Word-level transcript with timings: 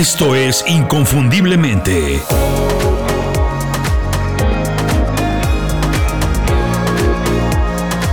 Esto 0.00 0.34
es 0.34 0.64
Inconfundiblemente. 0.66 2.22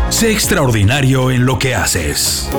Sé 0.09 0.33
extraordinario 0.33 1.31
en 1.31 1.45
lo 1.45 1.57
que 1.57 1.75
haces. 1.75 2.49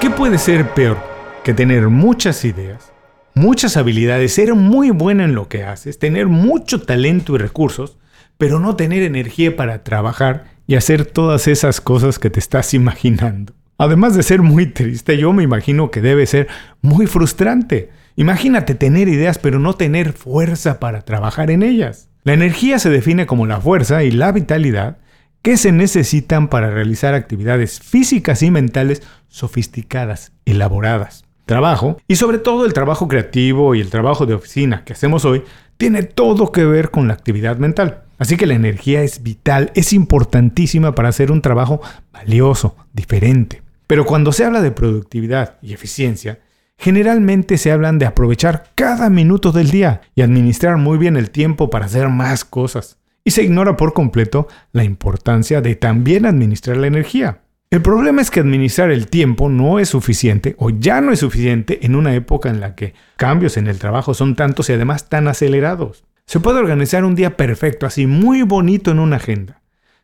¿Qué 0.00 0.08
puede 0.08 0.38
ser 0.38 0.72
peor 0.72 0.96
que 1.44 1.52
tener 1.52 1.90
muchas 1.90 2.46
ideas, 2.46 2.90
muchas 3.34 3.76
habilidades, 3.76 4.32
ser 4.32 4.54
muy 4.54 4.88
buena 4.92 5.24
en 5.24 5.34
lo 5.34 5.50
que 5.50 5.64
haces, 5.64 5.98
tener 5.98 6.26
mucho 6.26 6.80
talento 6.80 7.34
y 7.34 7.38
recursos, 7.38 7.98
pero 8.38 8.60
no 8.60 8.76
tener 8.76 9.02
energía 9.02 9.54
para 9.54 9.84
trabajar 9.84 10.46
y 10.66 10.76
hacer 10.76 11.04
todas 11.04 11.46
esas 11.48 11.82
cosas 11.82 12.18
que 12.18 12.30
te 12.30 12.40
estás 12.40 12.72
imaginando? 12.72 13.59
Además 13.80 14.14
de 14.14 14.22
ser 14.22 14.42
muy 14.42 14.66
triste, 14.66 15.16
yo 15.16 15.32
me 15.32 15.42
imagino 15.42 15.90
que 15.90 16.02
debe 16.02 16.26
ser 16.26 16.48
muy 16.82 17.06
frustrante. 17.06 17.88
Imagínate 18.14 18.74
tener 18.74 19.08
ideas 19.08 19.38
pero 19.38 19.58
no 19.58 19.72
tener 19.72 20.12
fuerza 20.12 20.78
para 20.78 21.00
trabajar 21.00 21.50
en 21.50 21.62
ellas. 21.62 22.10
La 22.22 22.34
energía 22.34 22.78
se 22.78 22.90
define 22.90 23.24
como 23.24 23.46
la 23.46 23.58
fuerza 23.58 24.04
y 24.04 24.10
la 24.10 24.32
vitalidad 24.32 24.98
que 25.40 25.56
se 25.56 25.72
necesitan 25.72 26.48
para 26.48 26.70
realizar 26.70 27.14
actividades 27.14 27.80
físicas 27.80 28.42
y 28.42 28.50
mentales 28.50 29.02
sofisticadas, 29.28 30.32
elaboradas. 30.44 31.24
Trabajo, 31.46 31.96
y 32.06 32.16
sobre 32.16 32.36
todo 32.36 32.66
el 32.66 32.74
trabajo 32.74 33.08
creativo 33.08 33.74
y 33.74 33.80
el 33.80 33.88
trabajo 33.88 34.26
de 34.26 34.34
oficina 34.34 34.84
que 34.84 34.92
hacemos 34.92 35.24
hoy, 35.24 35.42
tiene 35.78 36.02
todo 36.02 36.52
que 36.52 36.66
ver 36.66 36.90
con 36.90 37.08
la 37.08 37.14
actividad 37.14 37.56
mental. 37.56 38.02
Así 38.18 38.36
que 38.36 38.46
la 38.46 38.52
energía 38.52 39.00
es 39.00 39.22
vital, 39.22 39.72
es 39.74 39.94
importantísima 39.94 40.94
para 40.94 41.08
hacer 41.08 41.32
un 41.32 41.40
trabajo 41.40 41.80
valioso, 42.12 42.76
diferente. 42.92 43.62
Pero 43.90 44.06
cuando 44.06 44.30
se 44.30 44.44
habla 44.44 44.62
de 44.62 44.70
productividad 44.70 45.58
y 45.62 45.72
eficiencia, 45.72 46.38
generalmente 46.78 47.58
se 47.58 47.72
hablan 47.72 47.98
de 47.98 48.06
aprovechar 48.06 48.70
cada 48.76 49.10
minuto 49.10 49.50
del 49.50 49.72
día 49.72 50.02
y 50.14 50.22
administrar 50.22 50.76
muy 50.76 50.96
bien 50.96 51.16
el 51.16 51.32
tiempo 51.32 51.70
para 51.70 51.86
hacer 51.86 52.08
más 52.08 52.44
cosas. 52.44 53.00
Y 53.24 53.32
se 53.32 53.42
ignora 53.42 53.76
por 53.76 53.92
completo 53.92 54.46
la 54.70 54.84
importancia 54.84 55.60
de 55.60 55.74
también 55.74 56.24
administrar 56.24 56.76
la 56.76 56.86
energía. 56.86 57.40
El 57.68 57.82
problema 57.82 58.22
es 58.22 58.30
que 58.30 58.38
administrar 58.38 58.92
el 58.92 59.08
tiempo 59.08 59.48
no 59.48 59.80
es 59.80 59.88
suficiente 59.88 60.54
o 60.58 60.70
ya 60.70 61.00
no 61.00 61.10
es 61.10 61.18
suficiente 61.18 61.84
en 61.84 61.96
una 61.96 62.14
época 62.14 62.48
en 62.48 62.60
la 62.60 62.76
que 62.76 62.94
cambios 63.16 63.56
en 63.56 63.66
el 63.66 63.80
trabajo 63.80 64.14
son 64.14 64.36
tantos 64.36 64.70
y 64.70 64.74
además 64.74 65.08
tan 65.08 65.26
acelerados. 65.26 66.04
Se 66.26 66.38
puede 66.38 66.60
organizar 66.60 67.04
un 67.04 67.16
día 67.16 67.36
perfecto, 67.36 67.86
así 67.86 68.06
muy 68.06 68.42
bonito 68.42 68.92
en 68.92 69.00
una 69.00 69.16
agenda 69.16 69.59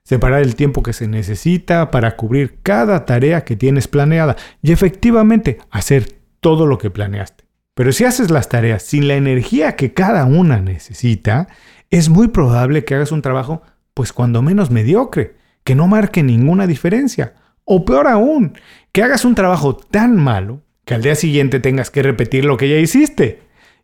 separar 0.06 0.42
el 0.42 0.54
tiempo 0.54 0.84
que 0.84 0.92
se 0.92 1.08
necesita 1.08 1.90
para 1.90 2.14
cubrir 2.14 2.60
cada 2.62 3.04
tarea 3.06 3.42
que 3.42 3.56
tienes 3.56 3.88
planeada 3.88 4.36
y 4.62 4.70
efectivamente 4.70 5.58
hacer 5.68 6.20
todo 6.38 6.64
lo 6.66 6.78
que 6.78 6.90
planeaste. 6.90 7.44
Pero 7.74 7.90
si 7.90 8.04
haces 8.04 8.30
las 8.30 8.48
tareas 8.48 8.84
sin 8.84 9.08
la 9.08 9.16
energía 9.16 9.74
que 9.74 9.94
cada 9.94 10.24
una 10.24 10.60
necesita, 10.60 11.48
es 11.90 12.08
muy 12.08 12.28
probable 12.28 12.84
que 12.84 12.94
hagas 12.94 13.10
un 13.10 13.20
trabajo 13.20 13.62
pues 13.94 14.12
cuando 14.12 14.42
menos 14.42 14.70
mediocre, 14.70 15.34
que 15.64 15.74
no 15.74 15.88
marque 15.88 16.22
ninguna 16.22 16.68
diferencia. 16.68 17.34
O 17.64 17.84
peor 17.84 18.06
aún, 18.06 18.56
que 18.92 19.02
hagas 19.02 19.24
un 19.24 19.34
trabajo 19.34 19.74
tan 19.77 20.14
malo 20.14 20.62
que 20.84 20.94
al 20.94 21.02
día 21.02 21.16
siguiente 21.16 21.58
tengas 21.58 21.90
que 21.90 22.04
repetir 22.04 22.44
lo 22.44 22.56
que 22.56 22.68
ya 22.68 22.77
hiciste. 22.77 23.40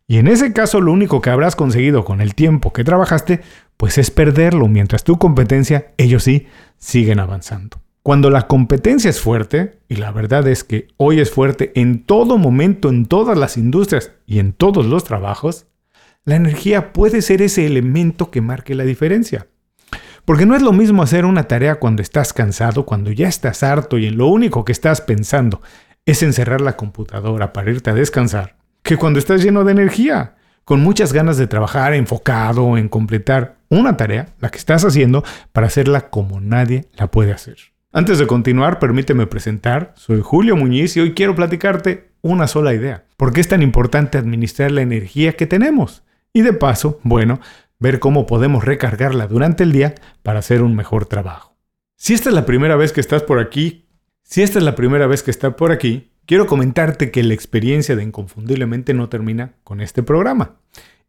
Y 0.07 0.19
en 0.19 0.27
ese 0.27 0.53
caso 0.53 0.79
lo 0.79 0.93
único 0.93 1.21
que 1.21 1.31
habrás 1.31 1.57
conseguido 1.57 2.05
con 2.05 2.21
el 2.21 2.33
tiempo 2.33 2.71
que 2.71 2.85
trabajaste 2.85 3.41
pues 3.83 3.97
es 3.97 4.11
perderlo, 4.11 4.69
mientras 4.69 5.03
tu 5.03 5.17
competencia, 5.17 5.91
ellos 5.97 6.23
sí, 6.23 6.47
siguen 6.77 7.19
avanzando. 7.19 7.81
Cuando 8.01 8.29
la 8.29 8.47
competencia 8.47 9.09
es 9.09 9.19
fuerte, 9.19 9.81
y 9.89 9.97
la 9.97 10.13
verdad 10.13 10.47
es 10.47 10.63
que 10.63 10.87
hoy 10.95 11.19
es 11.19 11.31
fuerte 11.31 11.73
en 11.75 12.05
todo 12.05 12.37
momento, 12.37 12.87
en 12.87 13.07
todas 13.07 13.37
las 13.37 13.57
industrias 13.57 14.13
y 14.25 14.39
en 14.39 14.53
todos 14.53 14.85
los 14.85 15.03
trabajos, 15.03 15.65
la 16.23 16.37
energía 16.37 16.93
puede 16.93 17.21
ser 17.21 17.41
ese 17.41 17.65
elemento 17.65 18.31
que 18.31 18.39
marque 18.39 18.73
la 18.73 18.85
diferencia. 18.85 19.47
Porque 20.23 20.45
no 20.45 20.55
es 20.55 20.61
lo 20.61 20.71
mismo 20.71 21.03
hacer 21.03 21.25
una 21.25 21.49
tarea 21.49 21.75
cuando 21.75 22.01
estás 22.01 22.31
cansado, 22.31 22.85
cuando 22.85 23.11
ya 23.11 23.27
estás 23.27 23.63
harto 23.63 23.97
y 23.97 24.05
en 24.05 24.17
lo 24.17 24.27
único 24.27 24.63
que 24.63 24.71
estás 24.71 25.01
pensando 25.01 25.61
es 26.05 26.23
encerrar 26.23 26.61
la 26.61 26.77
computadora 26.77 27.51
para 27.51 27.71
irte 27.71 27.89
a 27.89 27.95
descansar, 27.95 28.55
que 28.81 28.95
cuando 28.95 29.19
estás 29.19 29.43
lleno 29.43 29.65
de 29.65 29.73
energía, 29.73 30.37
con 30.65 30.81
muchas 30.81 31.13
ganas 31.13 31.37
de 31.37 31.47
trabajar 31.47 31.93
enfocado 31.93 32.77
en 32.77 32.89
completar 32.89 33.57
una 33.69 33.97
tarea, 33.97 34.29
la 34.39 34.49
que 34.49 34.57
estás 34.57 34.85
haciendo, 34.85 35.23
para 35.51 35.67
hacerla 35.67 36.09
como 36.09 36.39
nadie 36.39 36.85
la 36.95 37.07
puede 37.07 37.31
hacer. 37.31 37.57
Antes 37.91 38.17
de 38.17 38.27
continuar, 38.27 38.79
permíteme 38.79 39.27
presentar, 39.27 39.93
soy 39.95 40.21
Julio 40.23 40.55
Muñiz 40.55 40.97
y 40.97 40.99
hoy 40.99 41.13
quiero 41.13 41.35
platicarte 41.35 42.09
una 42.21 42.47
sola 42.47 42.73
idea. 42.73 43.05
¿Por 43.17 43.33
qué 43.33 43.41
es 43.41 43.47
tan 43.47 43.61
importante 43.61 44.17
administrar 44.17 44.71
la 44.71 44.81
energía 44.81 45.33
que 45.33 45.45
tenemos? 45.45 46.03
Y 46.33 46.41
de 46.41 46.53
paso, 46.53 46.99
bueno, 47.03 47.39
ver 47.79 47.99
cómo 47.99 48.25
podemos 48.25 48.63
recargarla 48.63 49.27
durante 49.27 49.63
el 49.63 49.71
día 49.71 49.93
para 50.23 50.39
hacer 50.39 50.63
un 50.63 50.75
mejor 50.75 51.05
trabajo. 51.05 51.55
Si 51.95 52.13
esta 52.13 52.29
es 52.29 52.35
la 52.35 52.45
primera 52.45 52.75
vez 52.75 52.93
que 52.93 53.01
estás 53.01 53.21
por 53.21 53.39
aquí, 53.39 53.85
si 54.23 54.41
esta 54.41 54.57
es 54.57 54.65
la 54.65 54.75
primera 54.75 55.05
vez 55.05 55.21
que 55.21 55.31
estás 55.31 55.53
por 55.53 55.71
aquí, 55.71 56.12
quiero 56.25 56.47
comentarte 56.47 57.11
que 57.11 57.23
la 57.23 57.33
experiencia 57.33 57.95
de 57.95 58.03
Inconfundiblemente 58.03 58.93
no 58.93 59.09
termina 59.09 59.53
con 59.63 59.81
este 59.81 60.03
programa. 60.03 60.55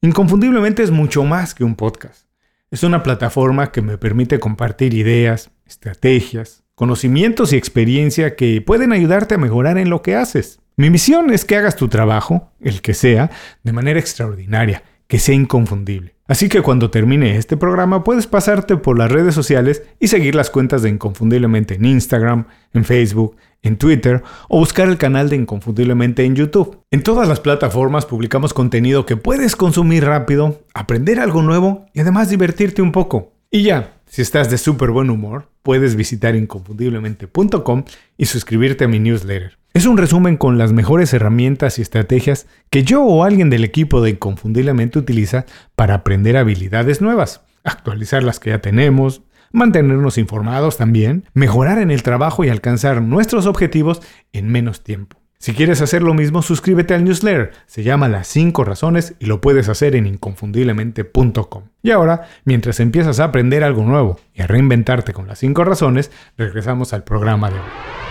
Inconfundiblemente 0.00 0.82
es 0.82 0.90
mucho 0.90 1.24
más 1.24 1.54
que 1.54 1.64
un 1.64 1.76
podcast. 1.76 2.26
Es 2.70 2.82
una 2.82 3.02
plataforma 3.02 3.72
que 3.72 3.82
me 3.82 3.98
permite 3.98 4.40
compartir 4.40 4.94
ideas, 4.94 5.50
estrategias, 5.66 6.64
conocimientos 6.74 7.52
y 7.52 7.56
experiencia 7.56 8.36
que 8.36 8.60
pueden 8.60 8.92
ayudarte 8.92 9.36
a 9.36 9.38
mejorar 9.38 9.78
en 9.78 9.90
lo 9.90 10.02
que 10.02 10.16
haces. 10.16 10.60
Mi 10.76 10.90
misión 10.90 11.32
es 11.32 11.44
que 11.44 11.56
hagas 11.56 11.76
tu 11.76 11.88
trabajo, 11.88 12.50
el 12.60 12.82
que 12.82 12.94
sea, 12.94 13.30
de 13.62 13.72
manera 13.72 14.00
extraordinaria, 14.00 14.82
que 15.06 15.18
sea 15.18 15.34
inconfundible. 15.34 16.14
Así 16.26 16.48
que 16.48 16.62
cuando 16.62 16.90
termine 16.90 17.36
este 17.36 17.58
programa 17.58 18.02
puedes 18.02 18.26
pasarte 18.26 18.78
por 18.78 18.98
las 18.98 19.12
redes 19.12 19.34
sociales 19.34 19.82
y 20.00 20.08
seguir 20.08 20.34
las 20.34 20.48
cuentas 20.48 20.82
de 20.82 20.88
Inconfundiblemente 20.88 21.74
en 21.74 21.84
Instagram, 21.84 22.46
en 22.72 22.84
Facebook, 22.84 23.36
en 23.62 23.76
Twitter 23.76 24.22
o 24.48 24.58
buscar 24.58 24.88
el 24.88 24.96
canal 24.96 25.28
de 25.28 25.36
Inconfundiblemente 25.36 26.24
en 26.24 26.34
YouTube. 26.34 26.78
En 26.90 27.02
todas 27.02 27.28
las 27.28 27.40
plataformas 27.40 28.06
publicamos 28.06 28.54
contenido 28.54 29.04
que 29.04 29.18
puedes 29.18 29.54
consumir 29.54 30.06
rápido, 30.06 30.62
aprender 30.72 31.20
algo 31.20 31.42
nuevo 31.42 31.86
y 31.92 32.00
además 32.00 32.30
divertirte 32.30 32.80
un 32.80 32.92
poco. 32.92 33.34
Y 33.50 33.62
ya, 33.62 34.00
si 34.06 34.22
estás 34.22 34.50
de 34.50 34.56
súper 34.56 34.90
buen 34.90 35.10
humor, 35.10 35.50
puedes 35.62 35.94
visitar 35.94 36.36
inconfundiblemente.com 36.36 37.84
y 38.16 38.26
suscribirte 38.26 38.84
a 38.84 38.88
mi 38.88 38.98
newsletter. 38.98 39.58
Es 39.74 39.86
un 39.86 39.98
resumen 39.98 40.36
con 40.36 40.56
las 40.56 40.72
mejores 40.72 41.12
herramientas 41.14 41.80
y 41.80 41.82
estrategias 41.82 42.46
que 42.70 42.84
yo 42.84 43.02
o 43.02 43.24
alguien 43.24 43.50
del 43.50 43.64
equipo 43.64 44.00
de 44.00 44.10
Inconfundiblemente 44.10 45.00
utiliza 45.00 45.46
para 45.74 45.94
aprender 45.94 46.36
habilidades 46.36 47.00
nuevas, 47.00 47.40
actualizar 47.64 48.22
las 48.22 48.38
que 48.38 48.50
ya 48.50 48.60
tenemos, 48.60 49.22
mantenernos 49.50 50.16
informados 50.16 50.76
también, 50.76 51.24
mejorar 51.34 51.78
en 51.78 51.90
el 51.90 52.04
trabajo 52.04 52.44
y 52.44 52.50
alcanzar 52.50 53.02
nuestros 53.02 53.46
objetivos 53.46 54.00
en 54.32 54.46
menos 54.46 54.84
tiempo. 54.84 55.18
Si 55.38 55.54
quieres 55.54 55.82
hacer 55.82 56.04
lo 56.04 56.14
mismo, 56.14 56.40
suscríbete 56.40 56.94
al 56.94 57.02
newsletter. 57.02 57.50
Se 57.66 57.82
llama 57.82 58.08
Las 58.08 58.28
5 58.28 58.62
Razones 58.62 59.16
y 59.18 59.26
lo 59.26 59.40
puedes 59.40 59.68
hacer 59.68 59.96
en 59.96 60.06
inconfundiblemente.com. 60.06 61.64
Y 61.82 61.90
ahora, 61.90 62.28
mientras 62.44 62.78
empiezas 62.78 63.18
a 63.18 63.24
aprender 63.24 63.64
algo 63.64 63.82
nuevo 63.82 64.20
y 64.34 64.42
a 64.42 64.46
reinventarte 64.46 65.12
con 65.12 65.26
las 65.26 65.40
5 65.40 65.64
razones, 65.64 66.12
regresamos 66.38 66.92
al 66.92 67.02
programa 67.02 67.50
de 67.50 67.56
hoy. 67.56 68.03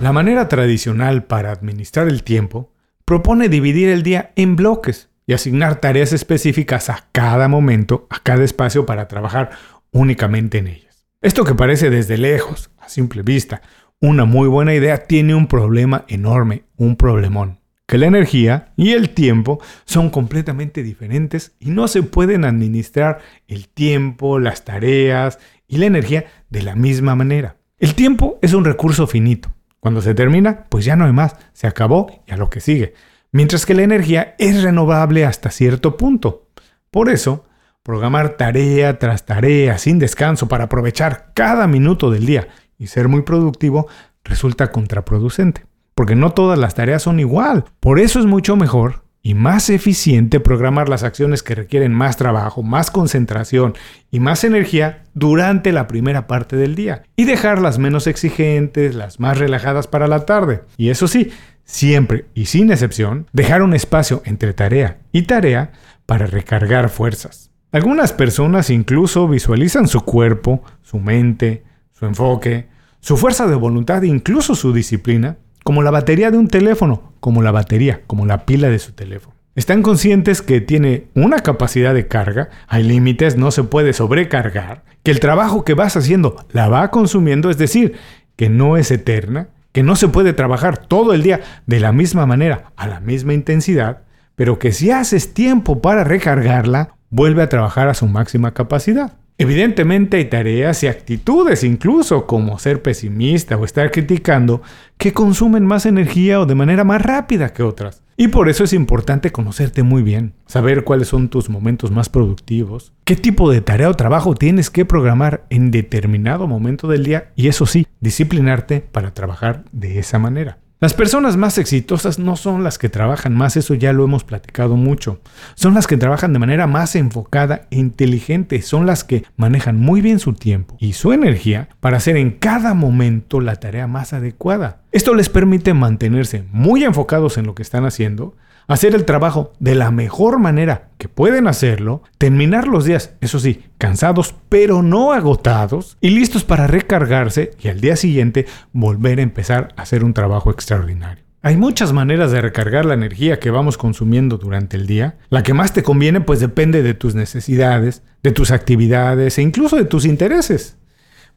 La 0.00 0.12
manera 0.12 0.48
tradicional 0.48 1.24
para 1.24 1.50
administrar 1.50 2.06
el 2.06 2.22
tiempo 2.22 2.72
propone 3.04 3.48
dividir 3.48 3.88
el 3.88 4.04
día 4.04 4.30
en 4.36 4.54
bloques 4.54 5.10
y 5.26 5.32
asignar 5.32 5.80
tareas 5.80 6.12
específicas 6.12 6.88
a 6.88 7.08
cada 7.10 7.48
momento, 7.48 8.06
a 8.08 8.20
cada 8.20 8.44
espacio 8.44 8.86
para 8.86 9.08
trabajar 9.08 9.50
únicamente 9.90 10.58
en 10.58 10.68
ellas. 10.68 11.04
Esto 11.20 11.42
que 11.44 11.56
parece 11.56 11.90
desde 11.90 12.16
lejos, 12.16 12.70
a 12.78 12.88
simple 12.88 13.22
vista, 13.22 13.60
una 14.00 14.24
muy 14.24 14.46
buena 14.46 14.72
idea 14.72 14.98
tiene 14.98 15.34
un 15.34 15.48
problema 15.48 16.04
enorme, 16.06 16.62
un 16.76 16.94
problemón, 16.94 17.58
que 17.84 17.98
la 17.98 18.06
energía 18.06 18.72
y 18.76 18.92
el 18.92 19.10
tiempo 19.10 19.60
son 19.84 20.10
completamente 20.10 20.84
diferentes 20.84 21.56
y 21.58 21.70
no 21.70 21.88
se 21.88 22.04
pueden 22.04 22.44
administrar 22.44 23.18
el 23.48 23.68
tiempo, 23.68 24.38
las 24.38 24.64
tareas 24.64 25.40
y 25.66 25.78
la 25.78 25.86
energía 25.86 26.26
de 26.50 26.62
la 26.62 26.76
misma 26.76 27.16
manera. 27.16 27.56
El 27.80 27.96
tiempo 27.96 28.38
es 28.42 28.54
un 28.54 28.64
recurso 28.64 29.08
finito 29.08 29.57
cuando 29.80 30.02
se 30.02 30.14
termina, 30.14 30.66
pues 30.68 30.84
ya 30.84 30.96
no 30.96 31.04
hay 31.04 31.12
más, 31.12 31.36
se 31.52 31.66
acabó 31.66 32.22
y 32.26 32.32
a 32.32 32.36
lo 32.36 32.50
que 32.50 32.60
sigue. 32.60 32.94
Mientras 33.30 33.66
que 33.66 33.74
la 33.74 33.82
energía 33.82 34.34
es 34.38 34.62
renovable 34.62 35.24
hasta 35.24 35.50
cierto 35.50 35.96
punto. 35.96 36.48
Por 36.90 37.10
eso, 37.10 37.44
programar 37.82 38.36
tarea 38.36 38.98
tras 38.98 39.26
tarea 39.26 39.78
sin 39.78 39.98
descanso 39.98 40.48
para 40.48 40.64
aprovechar 40.64 41.32
cada 41.34 41.66
minuto 41.66 42.10
del 42.10 42.26
día 42.26 42.48
y 42.78 42.86
ser 42.88 43.08
muy 43.08 43.22
productivo 43.22 43.88
resulta 44.24 44.72
contraproducente. 44.72 45.66
Porque 45.94 46.14
no 46.14 46.30
todas 46.30 46.58
las 46.58 46.74
tareas 46.74 47.02
son 47.02 47.20
igual. 47.20 47.64
Por 47.80 47.98
eso 47.98 48.18
es 48.18 48.26
mucho 48.26 48.56
mejor 48.56 49.07
y 49.28 49.34
más 49.34 49.68
eficiente 49.68 50.40
programar 50.40 50.88
las 50.88 51.02
acciones 51.02 51.42
que 51.42 51.54
requieren 51.54 51.92
más 51.92 52.16
trabajo, 52.16 52.62
más 52.62 52.90
concentración 52.90 53.74
y 54.10 54.20
más 54.20 54.42
energía 54.42 55.04
durante 55.12 55.70
la 55.70 55.86
primera 55.86 56.26
parte 56.26 56.56
del 56.56 56.74
día 56.74 57.02
y 57.14 57.26
dejar 57.26 57.60
las 57.60 57.78
menos 57.78 58.06
exigentes, 58.06 58.94
las 58.94 59.20
más 59.20 59.36
relajadas 59.36 59.86
para 59.86 60.08
la 60.08 60.24
tarde. 60.24 60.62
Y 60.78 60.88
eso 60.88 61.08
sí, 61.08 61.30
siempre 61.64 62.24
y 62.32 62.46
sin 62.46 62.70
excepción, 62.70 63.26
dejar 63.34 63.60
un 63.60 63.74
espacio 63.74 64.22
entre 64.24 64.54
tarea 64.54 64.96
y 65.12 65.24
tarea 65.24 65.72
para 66.06 66.24
recargar 66.24 66.88
fuerzas. 66.88 67.50
Algunas 67.70 68.14
personas 68.14 68.70
incluso 68.70 69.28
visualizan 69.28 69.88
su 69.88 70.00
cuerpo, 70.06 70.62
su 70.80 71.00
mente, 71.00 71.64
su 71.92 72.06
enfoque, 72.06 72.68
su 73.00 73.18
fuerza 73.18 73.46
de 73.46 73.56
voluntad 73.56 74.02
e 74.04 74.06
incluso 74.06 74.54
su 74.54 74.72
disciplina 74.72 75.36
como 75.64 75.82
la 75.82 75.90
batería 75.90 76.30
de 76.30 76.38
un 76.38 76.48
teléfono, 76.48 77.07
como 77.20 77.42
la 77.42 77.50
batería, 77.50 78.02
como 78.06 78.26
la 78.26 78.46
pila 78.46 78.68
de 78.68 78.78
su 78.78 78.92
teléfono. 78.92 79.34
Están 79.54 79.82
conscientes 79.82 80.40
que 80.40 80.60
tiene 80.60 81.06
una 81.14 81.40
capacidad 81.40 81.92
de 81.92 82.06
carga, 82.06 82.48
hay 82.68 82.84
límites, 82.84 83.36
no 83.36 83.50
se 83.50 83.64
puede 83.64 83.92
sobrecargar, 83.92 84.84
que 85.02 85.10
el 85.10 85.18
trabajo 85.18 85.64
que 85.64 85.74
vas 85.74 85.96
haciendo 85.96 86.36
la 86.52 86.68
va 86.68 86.90
consumiendo, 86.90 87.50
es 87.50 87.58
decir, 87.58 87.94
que 88.36 88.48
no 88.48 88.76
es 88.76 88.92
eterna, 88.92 89.48
que 89.72 89.82
no 89.82 89.96
se 89.96 90.08
puede 90.08 90.32
trabajar 90.32 90.78
todo 90.78 91.12
el 91.12 91.22
día 91.22 91.40
de 91.66 91.80
la 91.80 91.92
misma 91.92 92.24
manera, 92.24 92.72
a 92.76 92.86
la 92.86 93.00
misma 93.00 93.34
intensidad, 93.34 94.02
pero 94.36 94.60
que 94.60 94.70
si 94.70 94.92
haces 94.92 95.34
tiempo 95.34 95.82
para 95.82 96.04
recargarla, 96.04 96.94
vuelve 97.10 97.42
a 97.42 97.48
trabajar 97.48 97.88
a 97.88 97.94
su 97.94 98.06
máxima 98.06 98.54
capacidad. 98.54 99.14
Evidentemente 99.40 100.16
hay 100.16 100.24
tareas 100.24 100.82
y 100.82 100.88
actitudes 100.88 101.62
incluso 101.62 102.26
como 102.26 102.58
ser 102.58 102.82
pesimista 102.82 103.56
o 103.56 103.64
estar 103.64 103.92
criticando 103.92 104.62
que 104.96 105.12
consumen 105.12 105.64
más 105.64 105.86
energía 105.86 106.40
o 106.40 106.46
de 106.46 106.56
manera 106.56 106.82
más 106.82 107.00
rápida 107.00 107.52
que 107.52 107.62
otras. 107.62 108.02
Y 108.16 108.28
por 108.28 108.48
eso 108.48 108.64
es 108.64 108.72
importante 108.72 109.30
conocerte 109.30 109.84
muy 109.84 110.02
bien, 110.02 110.34
saber 110.46 110.82
cuáles 110.82 111.06
son 111.06 111.28
tus 111.28 111.50
momentos 111.50 111.92
más 111.92 112.08
productivos, 112.08 112.92
qué 113.04 113.14
tipo 113.14 113.48
de 113.48 113.60
tarea 113.60 113.90
o 113.90 113.94
trabajo 113.94 114.34
tienes 114.34 114.70
que 114.70 114.84
programar 114.84 115.44
en 115.50 115.70
determinado 115.70 116.48
momento 116.48 116.88
del 116.88 117.04
día 117.04 117.30
y 117.36 117.46
eso 117.46 117.64
sí, 117.64 117.86
disciplinarte 118.00 118.80
para 118.80 119.14
trabajar 119.14 119.62
de 119.70 120.00
esa 120.00 120.18
manera. 120.18 120.58
Las 120.80 120.94
personas 120.94 121.36
más 121.36 121.58
exitosas 121.58 122.20
no 122.20 122.36
son 122.36 122.62
las 122.62 122.78
que 122.78 122.88
trabajan 122.88 123.34
más, 123.34 123.56
eso 123.56 123.74
ya 123.74 123.92
lo 123.92 124.04
hemos 124.04 124.22
platicado 124.22 124.76
mucho. 124.76 125.20
Son 125.56 125.74
las 125.74 125.88
que 125.88 125.96
trabajan 125.96 126.32
de 126.32 126.38
manera 126.38 126.68
más 126.68 126.94
enfocada 126.94 127.66
e 127.72 127.80
inteligente, 127.80 128.62
son 128.62 128.86
las 128.86 129.02
que 129.02 129.24
manejan 129.36 129.76
muy 129.76 130.00
bien 130.02 130.20
su 130.20 130.34
tiempo 130.34 130.76
y 130.78 130.92
su 130.92 131.12
energía 131.12 131.68
para 131.80 131.96
hacer 131.96 132.16
en 132.16 132.30
cada 132.30 132.74
momento 132.74 133.40
la 133.40 133.56
tarea 133.56 133.88
más 133.88 134.12
adecuada. 134.12 134.82
Esto 134.92 135.14
les 135.14 135.28
permite 135.28 135.74
mantenerse 135.74 136.44
muy 136.52 136.84
enfocados 136.84 137.38
en 137.38 137.46
lo 137.46 137.56
que 137.56 137.62
están 137.62 137.84
haciendo, 137.84 138.36
hacer 138.68 138.94
el 138.94 139.04
trabajo 139.04 139.52
de 139.58 139.74
la 139.74 139.90
mejor 139.90 140.38
manera 140.38 140.90
que 140.98 141.08
pueden 141.08 141.48
hacerlo, 141.48 142.02
terminar 142.18 142.68
los 142.68 142.84
días, 142.84 143.14
eso 143.20 143.40
sí, 143.40 143.64
cansados 143.78 144.34
pero 144.48 144.82
no 144.82 145.12
agotados 145.12 145.96
y 146.00 146.10
listos 146.10 146.44
para 146.44 146.66
recargarse 146.66 147.50
y 147.60 147.68
al 147.68 147.80
día 147.80 147.96
siguiente 147.96 148.46
volver 148.72 149.18
a 149.18 149.22
empezar 149.22 149.74
a 149.76 149.82
hacer 149.82 150.04
un 150.04 150.14
trabajo 150.14 150.50
extraordinario. 150.50 151.24
Hay 151.40 151.56
muchas 151.56 151.92
maneras 151.92 152.30
de 152.30 152.40
recargar 152.40 152.84
la 152.84 152.94
energía 152.94 153.38
que 153.38 153.50
vamos 153.50 153.78
consumiendo 153.78 154.38
durante 154.38 154.76
el 154.76 154.86
día. 154.86 155.18
La 155.30 155.44
que 155.44 155.54
más 155.54 155.72
te 155.72 155.84
conviene 155.84 156.20
pues 156.20 156.40
depende 156.40 156.82
de 156.82 156.94
tus 156.94 157.14
necesidades, 157.14 158.02
de 158.24 158.32
tus 158.32 158.50
actividades 158.50 159.38
e 159.38 159.42
incluso 159.42 159.76
de 159.76 159.84
tus 159.84 160.04
intereses. 160.04 160.76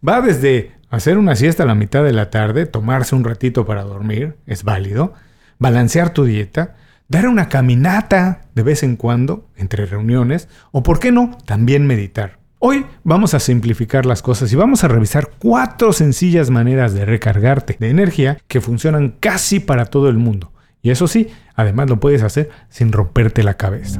Va 0.06 0.19
desde 0.22 0.72
hacer 0.89 1.19
una 1.19 1.36
siesta 1.36 1.63
a 1.63 1.68
la 1.68 1.75
mitad 1.75 2.04
de 2.04 2.13
la 2.13 2.31
tarde, 2.31 2.66
tomarse 2.66 3.16
un 3.16 3.24
ratito 3.24 3.66
para 3.66 3.83
dormir, 3.83 4.38
es 4.48 4.63
válido, 4.63 5.13
balancear 5.60 6.12
tu 6.12 6.25
dieta, 6.25 6.75
dar 7.11 7.27
una 7.27 7.49
caminata 7.49 8.43
de 8.55 8.63
vez 8.63 8.83
en 8.83 8.95
cuando 8.95 9.49
entre 9.57 9.85
reuniones 9.85 10.47
o, 10.71 10.81
por 10.81 10.99
qué 10.99 11.11
no, 11.11 11.37
también 11.45 11.85
meditar. 11.85 12.39
Hoy 12.57 12.85
vamos 13.03 13.33
a 13.33 13.41
simplificar 13.41 14.05
las 14.05 14.21
cosas 14.21 14.53
y 14.53 14.55
vamos 14.55 14.85
a 14.85 14.87
revisar 14.87 15.29
cuatro 15.37 15.91
sencillas 15.91 16.49
maneras 16.49 16.93
de 16.93 17.03
recargarte 17.03 17.75
de 17.77 17.89
energía 17.89 18.37
que 18.47 18.61
funcionan 18.61 19.15
casi 19.19 19.59
para 19.59 19.87
todo 19.87 20.07
el 20.07 20.19
mundo. 20.19 20.53
Y 20.81 20.91
eso 20.91 21.05
sí, 21.09 21.27
además 21.53 21.89
lo 21.89 21.99
puedes 21.99 22.23
hacer 22.23 22.49
sin 22.69 22.93
romperte 22.93 23.43
la 23.43 23.55
cabeza. 23.55 23.99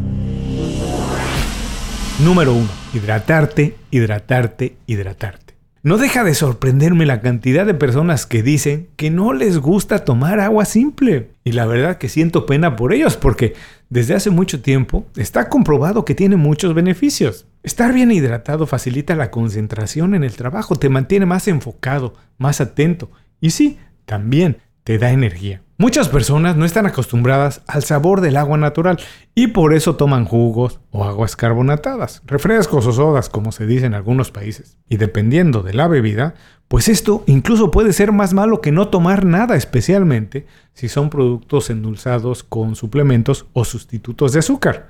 Número 2.24 2.54
1. 2.54 2.70
Hidratarte, 2.94 3.76
hidratarte, 3.92 4.78
hidratarte. 4.86 5.51
No 5.84 5.98
deja 5.98 6.24
de 6.24 6.36
sorprenderme 6.36 7.08
la 7.08 7.22
cantidad 7.22 7.66
de 7.66 7.74
personas 7.74 8.28
que 8.28 8.44
dicen 8.44 8.90
que 8.98 9.10
no 9.10 9.34
les 9.34 9.58
gusta 9.58 10.06
tomar 10.06 10.40
agua 10.40 10.66
simple. 10.66 11.32
Y 11.44 11.54
la 11.54 11.66
verdad 11.66 11.98
que 11.98 12.08
siento 12.08 12.46
pena 12.46 12.76
por 12.76 12.94
ellos 12.94 13.18
porque 13.18 13.56
desde 13.90 14.14
hace 14.14 14.30
mucho 14.30 14.62
tiempo 14.62 15.08
está 15.16 15.50
comprobado 15.50 16.06
que 16.06 16.14
tiene 16.14 16.36
muchos 16.36 16.76
beneficios. 16.76 17.48
Estar 17.64 17.94
bien 17.94 18.12
hidratado 18.12 18.68
facilita 18.68 19.16
la 19.16 19.32
concentración 19.32 20.14
en 20.14 20.24
el 20.24 20.36
trabajo, 20.36 20.76
te 20.76 20.90
mantiene 20.90 21.26
más 21.26 21.48
enfocado, 21.48 22.14
más 22.38 22.62
atento 22.62 23.10
y 23.40 23.50
sí, 23.50 23.80
también 24.06 24.58
te 24.84 24.98
da 24.98 25.12
energía. 25.12 25.62
Muchas 25.78 26.10
personas 26.10 26.56
no 26.56 26.66
están 26.66 26.86
acostumbradas 26.86 27.64
al 27.66 27.84
sabor 27.84 28.22
del 28.22 28.38
agua 28.38 28.58
natural 28.58 29.00
y 29.34 29.48
por 29.48 29.74
eso 29.74 29.96
toman 29.96 30.26
jugos 30.26 30.80
o 30.92 31.06
aguas 31.06 31.36
carbonatadas, 31.36 32.22
refrescos 32.28 32.86
o 32.86 32.92
sodas 32.92 33.30
como 33.30 33.52
se 33.52 33.66
dice 33.66 33.88
en 33.88 33.96
algunos 33.96 34.30
países. 34.30 34.78
Y 34.90 34.98
dependiendo 34.98 35.64
de 35.64 35.74
la 35.74 35.88
bebida, 35.88 36.36
pues 36.68 36.88
esto 36.88 37.24
incluso 37.26 37.72
puede 37.72 37.94
ser 37.94 38.12
más 38.12 38.34
malo 38.34 38.62
que 38.62 38.72
no 38.72 38.90
tomar 38.90 39.26
nada, 39.26 39.56
especialmente 39.56 40.46
si 40.74 40.88
son 40.88 41.10
productos 41.10 41.72
endulzados 41.72 42.44
con 42.44 42.76
suplementos 42.76 43.48
o 43.54 43.66
sustitutos 43.66 44.34
de 44.34 44.40
azúcar. 44.40 44.88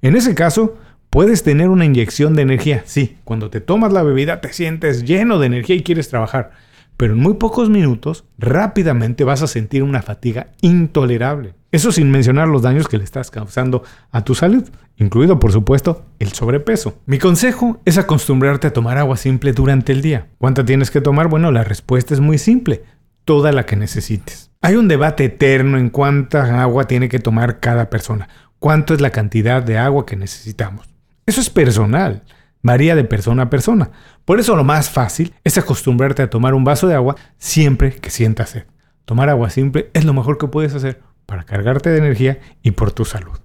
En 0.00 0.16
ese 0.16 0.34
caso, 0.34 0.78
puedes 1.10 1.42
tener 1.42 1.68
una 1.68 1.84
inyección 1.84 2.34
de 2.34 2.42
energía. 2.42 2.82
Sí, 2.86 3.18
cuando 3.24 3.50
te 3.50 3.60
tomas 3.60 3.92
la 3.92 4.02
bebida 4.02 4.40
te 4.40 4.54
sientes 4.54 5.04
lleno 5.04 5.38
de 5.38 5.48
energía 5.48 5.76
y 5.76 5.82
quieres 5.82 6.08
trabajar 6.08 6.52
pero 7.00 7.14
en 7.14 7.20
muy 7.20 7.32
pocos 7.32 7.70
minutos 7.70 8.26
rápidamente 8.36 9.24
vas 9.24 9.40
a 9.40 9.46
sentir 9.46 9.82
una 9.82 10.02
fatiga 10.02 10.48
intolerable. 10.60 11.54
Eso 11.72 11.92
sin 11.92 12.10
mencionar 12.10 12.46
los 12.46 12.60
daños 12.60 12.88
que 12.88 12.98
le 12.98 13.04
estás 13.04 13.30
causando 13.30 13.84
a 14.10 14.22
tu 14.22 14.34
salud, 14.34 14.68
incluido 14.98 15.40
por 15.40 15.50
supuesto 15.50 16.04
el 16.18 16.32
sobrepeso. 16.32 16.98
Mi 17.06 17.18
consejo 17.18 17.80
es 17.86 17.96
acostumbrarte 17.96 18.66
a 18.66 18.74
tomar 18.74 18.98
agua 18.98 19.16
simple 19.16 19.54
durante 19.54 19.92
el 19.92 20.02
día. 20.02 20.26
¿Cuánta 20.36 20.62
tienes 20.62 20.90
que 20.90 21.00
tomar? 21.00 21.28
Bueno, 21.28 21.50
la 21.50 21.64
respuesta 21.64 22.12
es 22.12 22.20
muy 22.20 22.36
simple, 22.36 22.82
toda 23.24 23.50
la 23.50 23.64
que 23.64 23.76
necesites. 23.76 24.50
Hay 24.60 24.76
un 24.76 24.86
debate 24.86 25.24
eterno 25.24 25.78
en 25.78 25.88
cuánta 25.88 26.60
agua 26.60 26.86
tiene 26.86 27.08
que 27.08 27.18
tomar 27.18 27.60
cada 27.60 27.88
persona, 27.88 28.28
cuánto 28.58 28.92
es 28.92 29.00
la 29.00 29.08
cantidad 29.08 29.62
de 29.62 29.78
agua 29.78 30.04
que 30.04 30.16
necesitamos. 30.16 30.86
Eso 31.24 31.40
es 31.40 31.48
personal. 31.48 32.24
Varía 32.62 32.94
de 32.94 33.04
persona 33.04 33.44
a 33.44 33.50
persona. 33.50 33.90
Por 34.24 34.38
eso 34.38 34.54
lo 34.56 34.64
más 34.64 34.90
fácil 34.90 35.34
es 35.44 35.56
acostumbrarte 35.56 36.22
a 36.22 36.30
tomar 36.30 36.54
un 36.54 36.64
vaso 36.64 36.86
de 36.86 36.94
agua 36.94 37.16
siempre 37.38 37.94
que 37.94 38.10
sientas 38.10 38.50
sed. 38.50 38.64
Tomar 39.04 39.28
agua 39.30 39.50
simple 39.50 39.90
es 39.94 40.04
lo 40.04 40.12
mejor 40.12 40.38
que 40.38 40.46
puedes 40.46 40.74
hacer 40.74 41.00
para 41.26 41.44
cargarte 41.44 41.90
de 41.90 41.98
energía 41.98 42.38
y 42.62 42.72
por 42.72 42.92
tu 42.92 43.04
salud. 43.04 43.38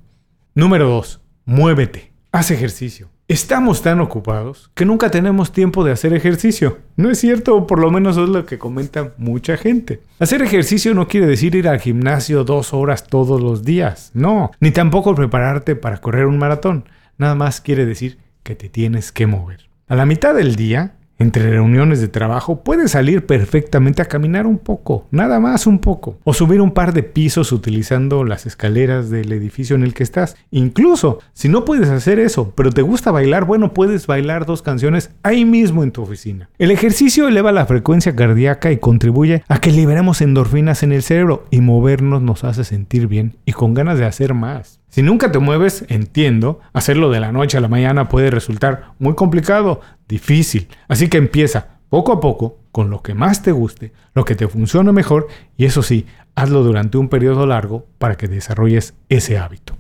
Número 0.54 0.88
2. 0.88 1.22
Muévete. 1.46 2.12
Haz 2.32 2.52
ejercicio. 2.52 3.10
Estamos 3.28 3.82
tan 3.82 4.02
ocupados 4.02 4.70
que 4.76 4.86
nunca 4.86 5.10
tenemos 5.10 5.52
tiempo 5.52 5.84
de 5.84 5.92
hacer 5.92 6.14
ejercicio. 6.14 6.78
¿No 6.96 7.10
es 7.10 7.20
cierto? 7.20 7.56
O 7.56 7.66
por 7.66 7.80
lo 7.80 7.90
menos 7.90 8.18
es 8.18 8.30
lo 8.30 8.46
que 8.46 8.60
comenta 8.60 9.14
mucha 9.18 9.58
gente. 9.58 10.02
Hacer 10.20 10.42
ejercicio 10.42 10.94
no 10.94 11.08
quiere 11.08 11.26
decir 11.26 11.56
ir 11.56 11.68
al 11.68 11.80
gimnasio 11.80 12.44
dos 12.44 12.74
horas 12.74 13.08
todos 13.08 13.42
los 13.42 13.64
días. 13.64 14.12
No. 14.14 14.52
Ni 14.60 14.72
tampoco 14.72 15.16
prepararte 15.16 15.76
para 15.76 15.98
correr 15.98 16.28
un 16.28 16.38
maratón. 16.38 16.86
Nada 17.18 17.34
más 17.34 17.62
quiere 17.62 17.86
decir 17.86 18.20
que 18.46 18.56
te 18.56 18.70
tienes 18.70 19.12
que 19.12 19.26
mover. 19.26 19.68
A 19.88 19.96
la 19.96 20.06
mitad 20.06 20.36
del 20.36 20.56
día, 20.56 20.94
entre 21.18 21.50
reuniones 21.50 22.00
de 22.00 22.10
trabajo, 22.10 22.64
puedes 22.64 22.92
salir 22.92 23.26
perfectamente 23.26 24.02
a 24.02 24.06
caminar 24.06 24.46
un 24.46 24.60
poco, 24.60 25.08
nada 25.12 25.40
más 25.40 25.66
un 25.66 25.80
poco, 25.80 26.20
o 26.24 26.34
subir 26.34 26.62
un 26.62 26.72
par 26.72 26.94
de 26.94 27.04
pisos 27.04 27.52
utilizando 27.52 28.24
las 28.24 28.46
escaleras 28.46 29.10
del 29.10 29.32
edificio 29.32 29.76
en 29.76 29.84
el 29.84 29.94
que 29.94 30.04
estás. 30.04 30.38
Incluso, 30.52 31.20
si 31.34 31.50
no 31.50 31.66
puedes 31.66 31.90
hacer 31.90 32.20
eso, 32.20 32.54
pero 32.56 32.70
te 32.70 32.84
gusta 32.84 33.12
bailar, 33.12 33.46
bueno, 33.46 33.74
puedes 33.74 34.06
bailar 34.06 34.46
dos 34.46 34.62
canciones 34.62 35.10
ahí 35.24 35.44
mismo 35.44 35.84
en 35.84 35.92
tu 35.92 36.04
oficina. 36.04 36.50
El 36.60 36.70
ejercicio 36.70 37.28
eleva 37.28 37.52
la 37.52 37.66
frecuencia 37.66 38.16
cardíaca 38.16 38.72
y 38.72 38.78
contribuye 38.78 39.44
a 39.48 39.60
que 39.60 39.72
liberemos 39.72 40.22
endorfinas 40.22 40.84
en 40.84 40.92
el 40.92 41.02
cerebro 41.02 41.48
y 41.50 41.62
movernos 41.62 42.22
nos 42.22 42.44
hace 42.44 42.64
sentir 42.64 43.08
bien 43.08 43.38
y 43.46 43.54
con 43.54 43.74
ganas 43.74 43.98
de 43.98 44.06
hacer 44.06 44.36
más. 44.36 44.82
Si 44.90 45.02
nunca 45.02 45.32
te 45.32 45.40
mueves, 45.40 45.86
entiendo, 45.90 46.62
hacerlo 46.74 47.12
de 47.12 47.20
la 47.20 47.32
noche 47.32 47.58
a 47.58 47.62
la 47.62 47.68
mañana 47.68 48.08
puede 48.08 48.32
resultar 48.32 48.94
muy 49.00 49.16
complicado, 49.16 49.82
difícil. 50.08 50.70
Así 50.88 51.10
que 51.10 51.18
empieza 51.18 51.80
poco 51.90 52.14
a 52.14 52.20
poco 52.20 52.60
con 52.72 52.90
lo 52.90 53.02
que 53.02 53.14
más 53.14 53.42
te 53.42 53.52
guste, 53.52 53.94
lo 54.14 54.26
que 54.26 54.36
te 54.36 54.48
funcione 54.48 54.92
mejor 54.92 55.28
y 55.58 55.66
eso 55.66 55.82
sí, 55.82 56.06
hazlo 56.36 56.64
durante 56.64 56.98
un 56.98 57.10
periodo 57.10 57.46
largo 57.46 57.88
para 57.98 58.16
que 58.16 58.28
desarrolles 58.28 58.94
ese 59.10 59.38
hábito. 59.38 59.78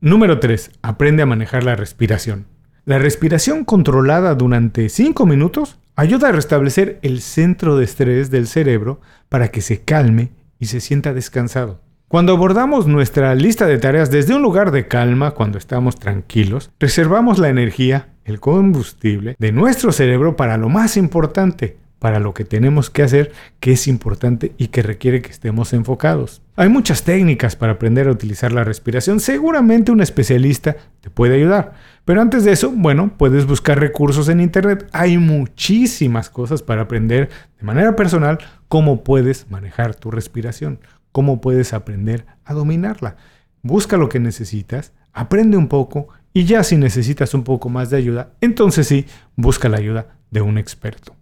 Número 0.00 0.40
3. 0.40 0.70
Aprende 0.80 1.22
a 1.22 1.26
manejar 1.26 1.64
la 1.64 1.76
respiración. 1.76 2.46
La 2.86 2.98
respiración 2.98 3.64
controlada 3.64 4.34
durante 4.34 4.88
5 4.88 5.26
minutos 5.26 5.78
ayuda 5.96 6.28
a 6.28 6.32
restablecer 6.32 6.98
el 7.02 7.20
centro 7.20 7.76
de 7.76 7.84
estrés 7.84 8.30
del 8.30 8.46
cerebro 8.46 9.02
para 9.28 9.48
que 9.48 9.60
se 9.60 9.82
calme 9.82 10.30
y 10.58 10.66
se 10.66 10.80
sienta 10.80 11.12
descansado. 11.12 11.82
Cuando 12.10 12.32
abordamos 12.32 12.88
nuestra 12.88 13.36
lista 13.36 13.68
de 13.68 13.78
tareas 13.78 14.10
desde 14.10 14.34
un 14.34 14.42
lugar 14.42 14.72
de 14.72 14.88
calma, 14.88 15.30
cuando 15.30 15.58
estamos 15.58 15.94
tranquilos, 15.94 16.72
reservamos 16.80 17.38
la 17.38 17.50
energía, 17.50 18.08
el 18.24 18.40
combustible 18.40 19.36
de 19.38 19.52
nuestro 19.52 19.92
cerebro 19.92 20.34
para 20.34 20.56
lo 20.56 20.68
más 20.68 20.96
importante, 20.96 21.76
para 22.00 22.18
lo 22.18 22.34
que 22.34 22.44
tenemos 22.44 22.90
que 22.90 23.04
hacer, 23.04 23.30
que 23.60 23.70
es 23.70 23.86
importante 23.86 24.54
y 24.58 24.68
que 24.68 24.82
requiere 24.82 25.22
que 25.22 25.30
estemos 25.30 25.72
enfocados. 25.72 26.42
Hay 26.56 26.68
muchas 26.68 27.04
técnicas 27.04 27.54
para 27.54 27.74
aprender 27.74 28.08
a 28.08 28.10
utilizar 28.10 28.50
la 28.50 28.64
respiración. 28.64 29.20
Seguramente 29.20 29.92
un 29.92 30.00
especialista 30.00 30.76
te 31.00 31.10
puede 31.10 31.36
ayudar. 31.36 31.74
Pero 32.04 32.22
antes 32.22 32.42
de 32.42 32.50
eso, 32.50 32.72
bueno, 32.74 33.12
puedes 33.18 33.46
buscar 33.46 33.78
recursos 33.78 34.28
en 34.28 34.40
Internet. 34.40 34.88
Hay 34.90 35.16
muchísimas 35.16 36.28
cosas 36.28 36.60
para 36.60 36.82
aprender 36.82 37.28
de 37.60 37.64
manera 37.64 37.94
personal 37.94 38.38
cómo 38.66 39.04
puedes 39.04 39.48
manejar 39.48 39.94
tu 39.94 40.10
respiración, 40.10 40.80
cómo 41.12 41.40
puedes 41.40 41.72
aprender 41.72 42.26
a 42.44 42.54
dominarla. 42.54 43.16
Busca 43.62 43.96
lo 43.96 44.08
que 44.08 44.20
necesitas, 44.20 44.92
aprende 45.12 45.56
un 45.56 45.68
poco 45.68 46.08
y 46.32 46.44
ya 46.44 46.62
si 46.64 46.76
necesitas 46.76 47.34
un 47.34 47.44
poco 47.44 47.68
más 47.68 47.90
de 47.90 47.96
ayuda, 47.96 48.32
entonces 48.40 48.86
sí, 48.86 49.06
busca 49.36 49.68
la 49.68 49.78
ayuda 49.78 50.16
de 50.30 50.40
un 50.40 50.58
experto. 50.58 51.16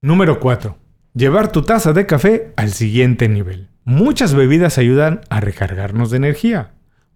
Número 0.00 0.40
4. 0.40 0.76
Llevar 1.14 1.52
tu 1.52 1.62
taza 1.62 1.92
de 1.92 2.06
café 2.06 2.52
al 2.56 2.72
siguiente 2.72 3.28
nivel. 3.28 3.68
Muchas 3.84 4.34
bebidas 4.34 4.78
ayudan 4.78 5.20
a 5.28 5.40
recargarnos 5.40 6.10
de 6.10 6.16
energía. 6.16 6.72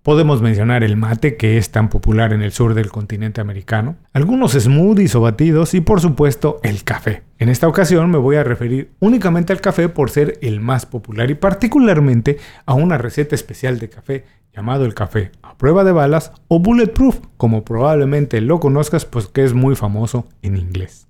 Podemos 0.06 0.40
mencionar 0.40 0.84
el 0.84 0.96
mate, 0.96 1.36
que 1.36 1.58
es 1.58 1.72
tan 1.72 1.88
popular 1.88 2.32
en 2.32 2.40
el 2.40 2.52
sur 2.52 2.75
del 2.75 2.90
continente 2.90 3.40
americano, 3.40 3.96
algunos 4.12 4.52
smoothies 4.52 5.16
o 5.16 5.20
batidos 5.20 5.75
y 5.75 5.80
por 5.80 6.00
supuesto 6.00 6.60
el 6.62 6.84
café. 6.84 7.25
En 7.40 7.48
esta 7.48 7.66
ocasión 7.66 8.08
me 8.12 8.18
voy 8.18 8.36
a 8.36 8.44
referir 8.44 8.92
únicamente 9.00 9.52
al 9.52 9.60
café 9.60 9.88
por 9.88 10.10
ser 10.10 10.38
el 10.42 10.60
más 10.60 10.86
popular 10.86 11.28
y 11.28 11.34
particularmente 11.34 12.38
a 12.66 12.75
una 12.75 12.98
receta 12.98 13.34
especial 13.34 13.80
de 13.80 13.88
café 13.88 14.25
llamado 14.54 14.84
el 14.84 14.94
café 14.94 15.32
a 15.42 15.58
prueba 15.58 15.82
de 15.82 15.90
balas 15.90 16.30
o 16.46 16.60
bulletproof, 16.60 17.18
como 17.36 17.64
probablemente 17.64 18.40
lo 18.40 18.60
conozcas 18.60 19.06
pues 19.06 19.26
que 19.26 19.42
es 19.42 19.54
muy 19.54 19.75
famoso 19.75 20.28
en 20.40 20.56
inglés. 20.56 21.08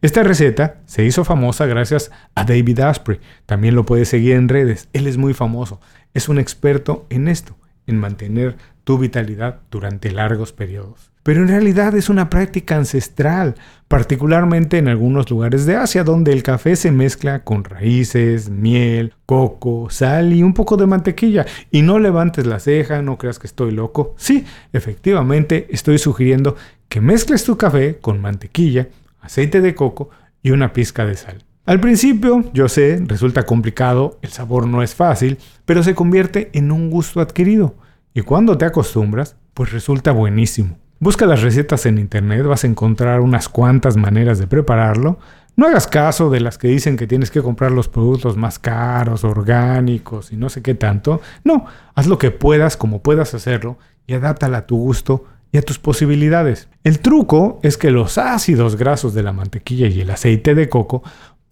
Esta 0.00 0.24
receta 0.24 0.80
se 0.86 1.04
hizo 1.04 1.24
famosa 1.24 1.66
gracias 1.66 2.10
a 2.34 2.42
David 2.42 2.80
Asprey. 2.80 3.20
También 3.46 3.76
lo 3.76 3.86
puedes 3.86 4.08
seguir 4.08 4.32
en 4.32 4.48
redes. 4.48 4.88
Él 4.92 5.06
es 5.06 5.16
muy 5.16 5.32
famoso. 5.32 5.80
Es 6.12 6.28
un 6.28 6.40
experto 6.40 7.06
en 7.08 7.28
esto, 7.28 7.56
en 7.86 7.98
mantener 7.98 8.56
tu 8.84 8.98
vitalidad 8.98 9.60
durante 9.70 10.10
largos 10.10 10.52
periodos. 10.52 11.10
Pero 11.22 11.42
en 11.42 11.48
realidad 11.48 11.94
es 11.94 12.08
una 12.08 12.28
práctica 12.28 12.76
ancestral, 12.76 13.54
particularmente 13.86 14.78
en 14.78 14.88
algunos 14.88 15.30
lugares 15.30 15.66
de 15.66 15.76
Asia, 15.76 16.02
donde 16.02 16.32
el 16.32 16.42
café 16.42 16.74
se 16.74 16.90
mezcla 16.90 17.44
con 17.44 17.62
raíces, 17.62 18.50
miel, 18.50 19.14
coco, 19.24 19.88
sal 19.88 20.32
y 20.32 20.42
un 20.42 20.52
poco 20.52 20.76
de 20.76 20.86
mantequilla. 20.86 21.46
Y 21.70 21.82
no 21.82 22.00
levantes 22.00 22.46
la 22.46 22.58
ceja, 22.58 23.02
no 23.02 23.18
creas 23.18 23.38
que 23.38 23.46
estoy 23.46 23.70
loco. 23.70 24.14
Sí, 24.16 24.44
efectivamente 24.72 25.68
estoy 25.70 25.98
sugiriendo 25.98 26.56
que 26.88 27.00
mezcles 27.00 27.44
tu 27.44 27.56
café 27.56 27.98
con 28.00 28.20
mantequilla 28.20 28.88
aceite 29.22 29.60
de 29.60 29.74
coco 29.74 30.10
y 30.42 30.50
una 30.50 30.72
pizca 30.72 31.06
de 31.06 31.16
sal. 31.16 31.44
Al 31.64 31.78
principio, 31.78 32.42
yo 32.52 32.68
sé, 32.68 33.00
resulta 33.06 33.44
complicado, 33.44 34.18
el 34.20 34.30
sabor 34.30 34.66
no 34.66 34.82
es 34.82 34.96
fácil, 34.96 35.38
pero 35.64 35.84
se 35.84 35.94
convierte 35.94 36.50
en 36.54 36.72
un 36.72 36.90
gusto 36.90 37.20
adquirido. 37.20 37.76
Y 38.14 38.22
cuando 38.22 38.58
te 38.58 38.64
acostumbras, 38.64 39.36
pues 39.54 39.70
resulta 39.70 40.10
buenísimo. 40.10 40.76
Busca 40.98 41.24
las 41.24 41.40
recetas 41.40 41.86
en 41.86 41.98
internet, 41.98 42.44
vas 42.44 42.64
a 42.64 42.66
encontrar 42.66 43.20
unas 43.20 43.48
cuantas 43.48 43.96
maneras 43.96 44.40
de 44.40 44.48
prepararlo. 44.48 45.20
No 45.54 45.68
hagas 45.68 45.86
caso 45.86 46.30
de 46.30 46.40
las 46.40 46.58
que 46.58 46.66
dicen 46.66 46.96
que 46.96 47.06
tienes 47.06 47.30
que 47.30 47.42
comprar 47.42 47.70
los 47.70 47.88
productos 47.88 48.36
más 48.36 48.58
caros, 48.58 49.22
orgánicos 49.22 50.32
y 50.32 50.36
no 50.36 50.48
sé 50.48 50.62
qué 50.62 50.74
tanto. 50.74 51.20
No, 51.44 51.66
haz 51.94 52.08
lo 52.08 52.18
que 52.18 52.32
puedas 52.32 52.76
como 52.76 53.02
puedas 53.02 53.34
hacerlo 53.34 53.78
y 54.08 54.14
adáptala 54.14 54.58
a 54.58 54.66
tu 54.66 54.78
gusto 54.78 55.26
y 55.52 55.58
a 55.58 55.62
tus 55.62 55.78
posibilidades. 55.78 56.68
El 56.82 57.00
truco 57.00 57.60
es 57.62 57.76
que 57.76 57.90
los 57.90 58.16
ácidos 58.16 58.76
grasos 58.76 59.12
de 59.12 59.22
la 59.22 59.32
mantequilla 59.32 59.86
y 59.86 60.00
el 60.00 60.10
aceite 60.10 60.54
de 60.54 60.70
coco 60.70 61.02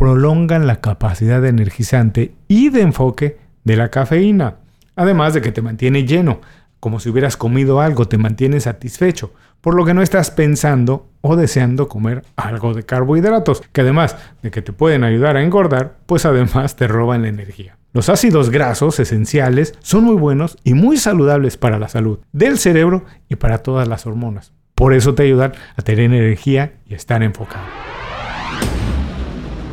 prolongan 0.01 0.67
la 0.67 0.81
capacidad 0.81 1.45
energizante 1.45 2.33
y 2.49 2.71
de 2.71 2.81
enfoque 2.81 3.37
de 3.65 3.77
la 3.77 3.91
cafeína, 3.91 4.55
además 4.97 5.35
de 5.35 5.43
que 5.43 5.53
te 5.53 5.61
mantiene 5.61 6.07
lleno, 6.07 6.41
como 6.81 7.01
si 7.01 7.11
hubieras 7.11 7.37
comido 7.37 7.83
algo, 7.83 8.09
te 8.09 8.17
mantiene 8.17 8.61
satisfecho, 8.61 9.35
por 9.61 9.75
lo 9.75 9.85
que 9.85 9.93
no 9.93 10.01
estás 10.01 10.31
pensando 10.31 11.11
o 11.21 11.37
deseando 11.37 11.87
comer 11.87 12.23
algo 12.37 12.73
de 12.73 12.85
carbohidratos, 12.85 13.61
que 13.73 13.83
además 13.83 14.17
de 14.41 14.51
que 14.51 14.63
te 14.63 14.73
pueden 14.73 15.05
ayudar 15.05 15.37
a 15.37 15.43
engordar, 15.43 15.99
pues 16.07 16.25
además 16.25 16.77
te 16.77 16.89
roban 16.89 17.21
la 17.21 17.29
energía. 17.29 17.77
Los 17.93 18.09
ácidos 18.09 18.49
grasos 18.49 19.01
esenciales 19.01 19.75
son 19.81 20.05
muy 20.05 20.17
buenos 20.17 20.57
y 20.65 20.73
muy 20.73 20.97
saludables 20.97 21.59
para 21.59 21.79
la 21.79 21.89
salud 21.89 22.21
del 22.33 22.57
cerebro 22.57 23.05
y 23.29 23.37
para 23.37 23.59
todas 23.59 23.87
las 23.87 24.07
hormonas. 24.07 24.55
Por 24.75 24.95
eso 24.95 25.15
te 25.15 25.25
ayudan 25.25 25.53
a 25.77 25.83
tener 25.83 26.07
energía 26.07 26.73
y 26.87 26.95
estar 26.95 27.23
enfocado. 27.23 27.67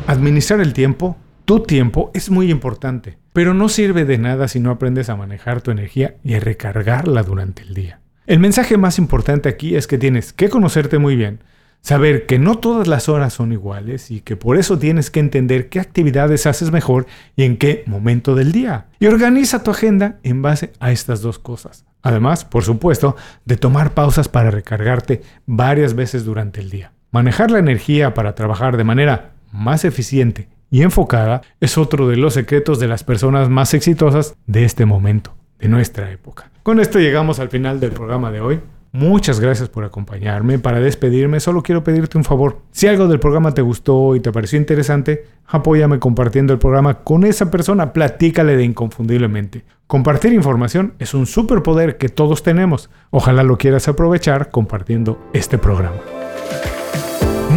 Administrar 0.08 0.62
el 0.62 0.72
tiempo, 0.72 1.18
tu 1.44 1.60
tiempo, 1.60 2.10
es 2.14 2.30
muy 2.30 2.50
importante, 2.50 3.18
pero 3.34 3.52
no 3.52 3.68
sirve 3.68 4.06
de 4.06 4.16
nada 4.16 4.48
si 4.48 4.58
no 4.58 4.70
aprendes 4.70 5.10
a 5.10 5.16
manejar 5.16 5.60
tu 5.60 5.70
energía 5.70 6.16
y 6.24 6.32
a 6.32 6.40
recargarla 6.40 7.22
durante 7.22 7.60
el 7.60 7.74
día. 7.74 8.00
El 8.26 8.38
mensaje 8.38 8.78
más 8.78 8.98
importante 8.98 9.50
aquí 9.50 9.76
es 9.76 9.86
que 9.86 9.98
tienes 9.98 10.32
que 10.32 10.48
conocerte 10.48 10.98
muy 10.98 11.14
bien, 11.14 11.40
Saber 11.80 12.26
que 12.26 12.38
no 12.38 12.58
todas 12.58 12.88
las 12.88 13.08
horas 13.08 13.34
son 13.34 13.52
iguales 13.52 14.10
y 14.10 14.20
que 14.20 14.36
por 14.36 14.58
eso 14.58 14.78
tienes 14.78 15.10
que 15.10 15.20
entender 15.20 15.68
qué 15.68 15.78
actividades 15.78 16.46
haces 16.46 16.72
mejor 16.72 17.06
y 17.36 17.44
en 17.44 17.56
qué 17.56 17.84
momento 17.86 18.34
del 18.34 18.50
día. 18.50 18.86
Y 18.98 19.06
organiza 19.06 19.62
tu 19.62 19.70
agenda 19.70 20.18
en 20.24 20.42
base 20.42 20.72
a 20.80 20.90
estas 20.90 21.22
dos 21.22 21.38
cosas. 21.38 21.86
Además, 22.02 22.44
por 22.44 22.64
supuesto, 22.64 23.14
de 23.44 23.56
tomar 23.56 23.94
pausas 23.94 24.28
para 24.28 24.50
recargarte 24.50 25.22
varias 25.46 25.94
veces 25.94 26.24
durante 26.24 26.60
el 26.60 26.68
día. 26.68 26.92
Manejar 27.12 27.52
la 27.52 27.60
energía 27.60 28.12
para 28.12 28.34
trabajar 28.34 28.76
de 28.76 28.84
manera 28.84 29.37
más 29.52 29.84
eficiente 29.84 30.48
y 30.70 30.82
enfocada 30.82 31.42
es 31.60 31.78
otro 31.78 32.08
de 32.08 32.16
los 32.16 32.34
secretos 32.34 32.78
de 32.78 32.88
las 32.88 33.04
personas 33.04 33.48
más 33.48 33.74
exitosas 33.74 34.34
de 34.46 34.64
este 34.64 34.84
momento, 34.84 35.34
de 35.58 35.68
nuestra 35.68 36.10
época. 36.10 36.50
Con 36.62 36.80
esto 36.80 36.98
llegamos 36.98 37.40
al 37.40 37.48
final 37.48 37.80
del 37.80 37.92
programa 37.92 38.30
de 38.30 38.40
hoy. 38.40 38.60
Muchas 38.92 39.38
gracias 39.38 39.68
por 39.68 39.84
acompañarme. 39.84 40.58
Para 40.58 40.80
despedirme, 40.80 41.40
solo 41.40 41.62
quiero 41.62 41.84
pedirte 41.84 42.16
un 42.16 42.24
favor. 42.24 42.62
Si 42.70 42.86
algo 42.86 43.06
del 43.06 43.20
programa 43.20 43.52
te 43.52 43.62
gustó 43.62 44.16
y 44.16 44.20
te 44.20 44.32
pareció 44.32 44.58
interesante, 44.58 45.26
apóyame 45.46 45.98
compartiendo 45.98 46.54
el 46.54 46.58
programa 46.58 47.04
con 47.04 47.24
esa 47.24 47.50
persona. 47.50 47.92
Platícale 47.92 48.56
de 48.56 48.64
inconfundiblemente. 48.64 49.64
Compartir 49.86 50.32
información 50.32 50.94
es 50.98 51.14
un 51.14 51.26
superpoder 51.26 51.98
que 51.98 52.08
todos 52.08 52.42
tenemos. 52.42 52.90
Ojalá 53.10 53.42
lo 53.42 53.58
quieras 53.58 53.88
aprovechar 53.88 54.50
compartiendo 54.50 55.18
este 55.32 55.58
programa. 55.58 56.27